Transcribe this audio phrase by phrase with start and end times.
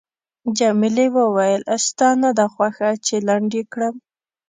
[0.57, 3.95] جميلې وويل:، ستا نه ده خوښه چې لنډ یې کړم؟